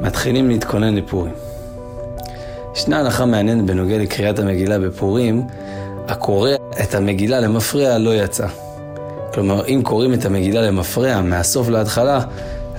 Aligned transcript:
מתחילים 0.00 0.48
להתכונן 0.48 0.94
לפורים. 0.94 1.32
ישנה 2.74 3.00
הנחה 3.00 3.26
מעניינת 3.26 3.64
בנוגע 3.64 3.98
לקריאת 3.98 4.38
המגילה 4.38 4.78
בפורים, 4.78 5.42
הקורא 6.08 6.50
את 6.82 6.94
המגילה 6.94 7.40
למפרע 7.40 7.98
לא 7.98 8.14
יצא. 8.14 8.46
כלומר, 9.34 9.66
אם 9.66 9.80
קוראים 9.84 10.14
את 10.14 10.24
המגילה 10.24 10.62
למפרע 10.62 11.20
מהסוף 11.20 11.68
להתחלה, 11.68 12.20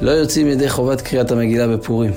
לא 0.02 0.12
יוצאים 0.12 0.48
ידי 0.48 0.70
חובת 0.70 1.02
קריאת 1.02 1.32
המגילה 1.32 1.68
בפורים. 1.68 2.12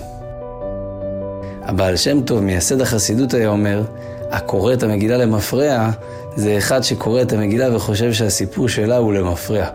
הבעל 1.62 1.96
שם 1.96 2.20
טוב, 2.20 2.40
מייסד 2.40 2.80
החסידות, 2.80 3.34
היה 3.34 3.48
אומר, 3.48 3.82
הקורא 4.30 4.72
את 4.72 4.82
המגילה 4.82 5.16
למפרע, 5.16 5.90
זה 6.36 6.58
אחד 6.58 6.80
שקורא 6.80 7.22
את 7.22 7.32
המגילה 7.32 7.76
וחושב 7.76 8.12
שהסיפור 8.12 8.68
שלה 8.68 8.96
הוא 8.96 9.12
למפרע. 9.12 9.66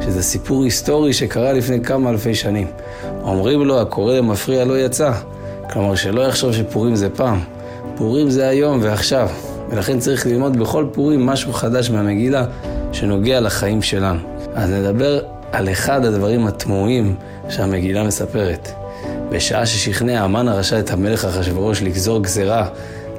שזה 0.00 0.22
סיפור 0.22 0.64
היסטורי 0.64 1.12
שקרה 1.12 1.52
לפני 1.52 1.80
כמה 1.80 2.10
אלפי 2.10 2.34
שנים. 2.34 2.66
אומרים 3.22 3.64
לו, 3.64 3.80
הקורא 3.80 4.14
למפריע 4.14 4.64
לא 4.64 4.78
יצא. 4.78 5.12
כלומר, 5.70 5.94
שלא 5.94 6.20
יחשוב 6.20 6.52
שפורים 6.52 6.96
זה 6.96 7.10
פעם. 7.10 7.40
פורים 7.96 8.30
זה 8.30 8.48
היום 8.48 8.78
ועכשיו. 8.82 9.28
ולכן 9.70 9.98
צריך 9.98 10.26
ללמוד 10.26 10.56
בכל 10.56 10.86
פורים 10.92 11.26
משהו 11.26 11.52
חדש 11.52 11.90
מהמגילה 11.90 12.46
שנוגע 12.92 13.40
לחיים 13.40 13.82
שלנו. 13.82 14.20
אז 14.54 14.70
נדבר 14.70 15.20
על 15.52 15.68
אחד 15.68 16.04
הדברים 16.04 16.46
התמוהים 16.46 17.14
שהמגילה 17.48 18.04
מספרת. 18.04 18.68
בשעה 19.30 19.66
ששכנע 19.66 20.24
המן 20.24 20.48
הרשע 20.48 20.78
את 20.78 20.90
המלך 20.90 21.24
אחשורוש 21.24 21.82
לגזור 21.82 22.22
גזרה 22.22 22.68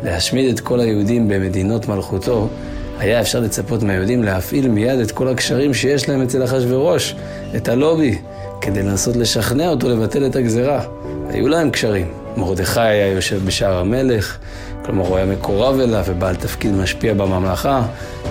להשמיד 0.03 0.53
את 0.53 0.59
כל 0.59 0.79
היהודים 0.79 1.27
במדינות 1.27 1.87
מלכותו, 1.87 2.49
היה 2.99 3.21
אפשר 3.21 3.39
לצפות 3.39 3.83
מהיהודים 3.83 4.23
להפעיל 4.23 4.67
מיד 4.67 4.99
את 4.99 5.11
כל 5.11 5.27
הקשרים 5.27 5.73
שיש 5.73 6.09
להם 6.09 6.21
אצל 6.21 6.43
אחשורוש, 6.43 7.15
את 7.55 7.67
הלובי, 7.67 8.17
כדי 8.61 8.83
לנסות 8.83 9.15
לשכנע 9.15 9.69
אותו 9.69 9.89
לבטל 9.89 10.25
את 10.25 10.35
הגזרה. 10.35 10.81
היו 11.29 11.47
להם 11.47 11.69
קשרים. 11.69 12.11
מרדכי 12.37 12.79
היה 12.79 13.07
יושב 13.07 13.45
בשער 13.45 13.77
המלך, 13.77 14.37
כלומר 14.85 15.07
הוא 15.07 15.17
היה 15.17 15.25
מקורב 15.25 15.79
אליו 15.79 16.03
ובעל 16.07 16.35
תפקיד 16.35 16.71
משפיע 16.71 17.13
בממלכה, 17.13 17.81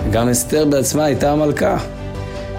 וגם 0.07 0.29
אסתר 0.29 0.65
בעצמה 0.65 1.05
הייתה 1.05 1.31
המלכה. 1.31 1.77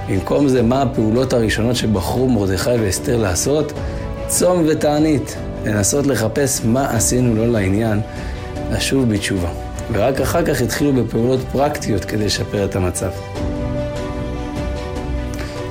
במקום 0.08 0.48
זה, 0.48 0.62
מה 0.62 0.82
הפעולות 0.82 1.32
הראשונות 1.32 1.76
שבחרו 1.76 2.28
מרדכי 2.28 2.70
ואסתר 2.70 3.16
לעשות? 3.16 3.72
צום 4.26 4.64
ותענית, 4.68 5.36
לנסות 5.64 6.06
לחפש 6.06 6.60
מה 6.64 6.90
עשינו 6.90 7.36
לא 7.36 7.46
לעניין, 7.46 8.00
לשוב 8.70 9.14
בתשובה. 9.14 9.48
ורק 9.92 10.20
אחר 10.20 10.44
כך 10.44 10.60
התחילו 10.60 10.92
בפעולות 10.92 11.40
פרקטיות 11.52 12.04
כדי 12.04 12.24
לשפר 12.26 12.64
את 12.64 12.76
המצב. 12.76 13.10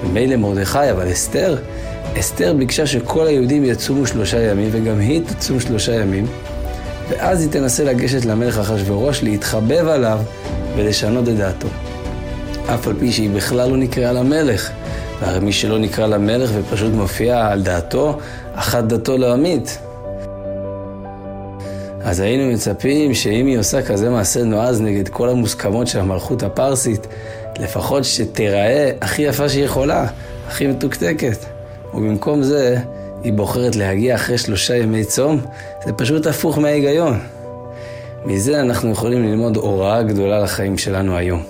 ומילא 0.03 0.35
מרדכי, 0.35 0.91
אבל 0.91 1.11
אסתר, 1.11 1.57
אסתר 2.19 2.53
ביקשה 2.53 2.87
שכל 2.87 3.27
היהודים 3.27 3.65
יצומו 3.65 4.07
שלושה 4.07 4.41
ימים, 4.41 4.69
וגם 4.71 4.99
היא 4.99 5.21
תצום 5.25 5.59
שלושה 5.59 5.95
ימים, 5.95 6.25
ואז 7.09 7.41
היא 7.41 7.51
תנסה 7.51 7.83
לגשת 7.83 8.25
למלך 8.25 8.59
אחשורוש, 8.59 9.23
להתחבב 9.23 9.87
עליו 9.87 10.19
ולשנות 10.75 11.29
את 11.29 11.37
דעתו. 11.37 11.67
אף 12.73 12.87
על 12.87 12.93
פי 12.99 13.11
שהיא 13.11 13.29
בכלל 13.29 13.69
לא 13.69 13.77
נקראה 13.77 14.11
למלך. 14.11 14.71
והרי 15.19 15.39
מי 15.39 15.53
שלא 15.53 15.79
נקרא 15.79 16.07
למלך 16.07 16.49
ופשוט 16.53 16.93
מופיע 16.93 17.47
על 17.47 17.61
דעתו, 17.61 18.17
אחת 18.55 18.83
דתו 18.83 19.17
לא 19.17 19.33
אמית. 19.33 19.77
אז 22.05 22.19
היינו 22.19 22.53
מצפים 22.53 23.13
שאם 23.13 23.45
היא 23.45 23.59
עושה 23.59 23.81
כזה 23.81 24.09
מעשה 24.09 24.43
נועז 24.43 24.81
נגד 24.81 25.07
כל 25.07 25.29
המוסכמות 25.29 25.87
של 25.87 25.99
המלכות 25.99 26.43
הפרסית, 26.43 27.07
לפחות 27.59 28.03
שתיראה 28.03 28.91
הכי 29.01 29.21
יפה 29.21 29.49
שהיא 29.49 29.65
יכולה, 29.65 30.07
הכי 30.47 30.67
מתוקתקת. 30.67 31.37
ובמקום 31.93 32.43
זה, 32.43 32.77
היא 33.23 33.33
בוחרת 33.33 33.75
להגיע 33.75 34.15
אחרי 34.15 34.37
שלושה 34.37 34.75
ימי 34.75 35.05
צום, 35.05 35.39
זה 35.85 35.93
פשוט 35.93 36.27
הפוך 36.27 36.57
מההיגיון. 36.57 37.19
מזה 38.25 38.61
אנחנו 38.61 38.91
יכולים 38.91 39.23
ללמוד 39.23 39.57
הוראה 39.57 40.03
גדולה 40.03 40.39
לחיים 40.39 40.77
שלנו 40.77 41.17
היום. 41.17 41.43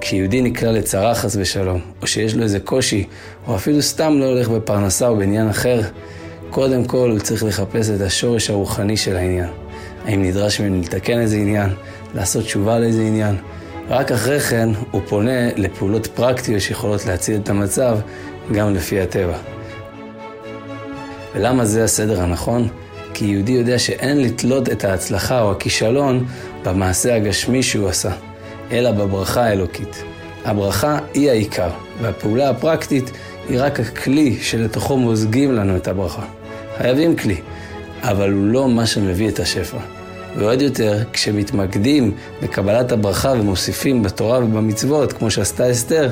כשיהודי 0.00 0.42
נקלע 0.42 0.72
לצרה 0.72 1.14
חס 1.14 1.36
ושלום, 1.40 1.80
או 2.02 2.06
שיש 2.06 2.34
לו 2.34 2.42
איזה 2.42 2.60
קושי, 2.60 3.04
או 3.48 3.56
אפילו 3.56 3.82
סתם 3.82 4.16
לא 4.18 4.24
הולך 4.24 4.48
בפרנסה 4.48 5.08
או 5.08 5.16
בעניין 5.16 5.48
אחר, 5.48 5.80
קודם 6.50 6.84
כל 6.84 7.18
צריך 7.22 7.44
לחפש 7.44 7.90
את 7.90 8.00
השורש 8.00 8.50
הרוחני 8.50 8.96
של 8.96 9.16
העניין. 9.16 9.65
האם 10.06 10.22
נדרש 10.22 10.60
ממנו 10.60 10.80
לתקן 10.82 11.18
איזה 11.18 11.36
עניין, 11.36 11.70
לעשות 12.14 12.44
תשובה 12.44 12.78
לאיזה 12.78 13.02
עניין, 13.02 13.36
ורק 13.88 14.12
אחרי 14.12 14.40
כן 14.40 14.68
הוא 14.90 15.02
פונה 15.08 15.54
לפעולות 15.56 16.06
פרקטיות 16.06 16.60
שיכולות 16.60 17.06
להציל 17.06 17.40
את 17.40 17.48
המצב 17.48 17.98
גם 18.52 18.74
לפי 18.74 19.00
הטבע. 19.00 19.36
ולמה 21.34 21.64
זה 21.64 21.84
הסדר 21.84 22.20
הנכון? 22.20 22.68
כי 23.14 23.24
יהודי 23.24 23.52
יודע 23.52 23.78
שאין 23.78 24.22
לתלות 24.22 24.68
את 24.68 24.84
ההצלחה 24.84 25.42
או 25.42 25.50
הכישלון 25.50 26.26
במעשה 26.64 27.16
הגשמי 27.16 27.62
שהוא 27.62 27.88
עשה, 27.88 28.10
אלא 28.72 28.90
בברכה 28.92 29.44
האלוקית. 29.44 30.02
הברכה 30.44 30.98
היא 31.14 31.30
העיקר, 31.30 31.70
והפעולה 32.02 32.50
הפרקטית 32.50 33.10
היא 33.48 33.58
רק 33.60 33.80
הכלי 33.80 34.38
שלתוכו 34.40 34.96
מוזגים 34.96 35.52
לנו 35.52 35.76
את 35.76 35.88
הברכה. 35.88 36.22
חייבים 36.78 37.16
כלי, 37.16 37.40
אבל 38.02 38.32
הוא 38.32 38.46
לא 38.46 38.68
מה 38.68 38.86
שמביא 38.86 39.28
את 39.28 39.40
השפע. 39.40 39.78
ועוד 40.38 40.62
יותר, 40.62 40.98
כשמתמקדים 41.12 42.12
בקבלת 42.42 42.92
הברכה 42.92 43.32
ומוסיפים 43.32 44.02
בתורה 44.02 44.38
ובמצוות, 44.38 45.12
כמו 45.12 45.30
שעשתה 45.30 45.70
אסתר, 45.70 46.10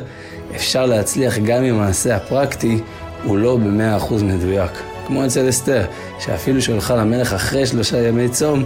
אפשר 0.57 0.87
להצליח 0.87 1.39
גם 1.39 1.65
אם 1.65 1.75
המעשה 1.75 2.17
הפרקטי 2.17 2.79
הוא 3.25 3.39
לא 3.39 3.57
במאה 3.57 3.97
אחוז 3.97 4.23
מדויק. 4.23 4.71
כמו 5.07 5.27
אצל 5.27 5.49
אסתר, 5.49 5.85
שאפילו 6.19 6.63
שהולכה 6.63 6.97
למלך 6.97 7.33
אחרי 7.33 7.67
שלושה 7.67 8.09
ימי 8.09 8.29
צום, 8.29 8.65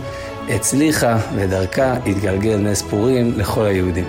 הצליחה 0.48 1.18
ודרכה 1.36 1.94
התגלגל 2.06 2.56
נס 2.56 2.82
פורים 2.82 3.32
לכל 3.36 3.64
היהודים. 3.66 4.04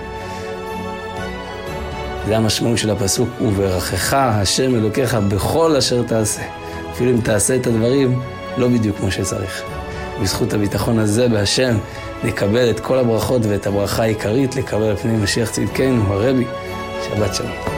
זה 2.26 2.36
המשמעות 2.36 2.78
של 2.78 2.90
הפסוק, 2.90 3.28
וברכך 3.40 4.14
השם 4.14 4.74
אלוקיך 4.74 5.14
בכל 5.14 5.76
אשר 5.76 6.02
תעשה. 6.02 6.42
אפילו 6.92 7.10
אם 7.10 7.20
תעשה 7.20 7.56
את 7.56 7.66
הדברים 7.66 8.20
לא 8.60 8.68
בדיוק 8.68 8.96
כמו 8.96 9.10
שצריך. 9.10 9.62
בזכות 10.22 10.52
הביטחון 10.52 10.98
הזה 10.98 11.28
בהשם 11.28 11.76
נקבל 12.24 12.70
את 12.70 12.80
כל 12.80 12.98
הברכות 12.98 13.42
ואת 13.48 13.66
הברכה 13.66 14.02
העיקרית 14.02 14.56
לקבל 14.56 14.96
פני 14.96 15.16
משיח 15.16 15.50
צדקנו, 15.50 16.12
הרבי. 16.12 16.44
שבת 17.04 17.34
שלום. 17.34 17.69